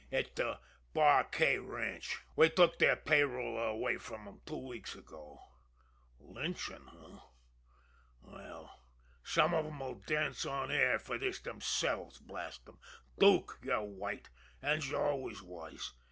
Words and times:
"It's 0.09 0.31
de 0.31 0.59
Bar 0.95 1.25
K 1.25 1.59
Ranch 1.59 2.17
we 2.35 2.49
took 2.49 2.79
their 2.79 2.95
payroll 2.95 3.55
away 3.59 3.97
from 3.97 4.27
'em 4.27 4.41
two 4.47 4.57
weeks 4.57 4.95
ago. 4.95 5.37
Lynchin', 6.19 6.89
eh? 6.89 7.19
Well, 8.23 8.79
some 9.23 9.53
of 9.53 9.63
'em 9.67 9.79
'll 9.79 10.01
dance 10.07 10.43
on 10.43 10.71
air 10.71 10.97
fer 10.97 11.19
this 11.19 11.39
themselves, 11.39 12.17
blast 12.17 12.61
'em! 12.67 12.79
Dook, 13.19 13.59
yer 13.61 13.81
white 13.81 14.31
an' 14.59 14.81
you 14.81 14.97
always 14.97 15.43
was. 15.43 15.93